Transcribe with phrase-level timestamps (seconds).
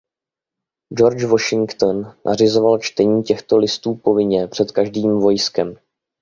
[0.93, 5.75] George Washington nařizoval čtení těchto listů povinně před každým vojskem.